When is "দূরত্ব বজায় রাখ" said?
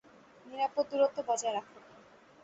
0.91-1.67